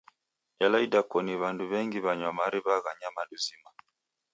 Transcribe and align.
Ela 0.65 0.77
idakoni 0.85 1.33
w'andu 1.41 1.63
w'engi 1.71 1.99
w'anywa 2.05 2.31
mariw'a 2.39 2.75
gha 2.83 2.91
nyamandu 2.99 3.35
zima. 3.45 3.69